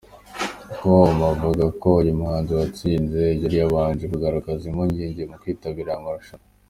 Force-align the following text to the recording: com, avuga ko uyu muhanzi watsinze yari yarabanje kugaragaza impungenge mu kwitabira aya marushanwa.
com, 0.79 1.17
avuga 1.33 1.65
ko 1.81 1.87
uyu 2.01 2.19
muhanzi 2.19 2.51
watsinze 2.59 3.21
yari 3.41 3.55
yarabanje 3.57 4.05
kugaragaza 4.11 4.63
impungenge 4.65 5.21
mu 5.29 5.35
kwitabira 5.41 5.91
aya 5.93 6.05
marushanwa. 6.05 6.45